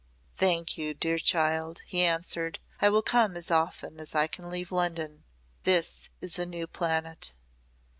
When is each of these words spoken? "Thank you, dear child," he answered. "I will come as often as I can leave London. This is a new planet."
"Thank 0.35 0.79
you, 0.79 0.95
dear 0.95 1.19
child," 1.19 1.83
he 1.85 2.01
answered. 2.01 2.57
"I 2.81 2.89
will 2.89 3.03
come 3.03 3.37
as 3.37 3.51
often 3.51 3.99
as 3.99 4.15
I 4.15 4.25
can 4.25 4.49
leave 4.49 4.71
London. 4.71 5.25
This 5.61 6.09
is 6.21 6.39
a 6.39 6.45
new 6.47 6.65
planet." 6.65 7.33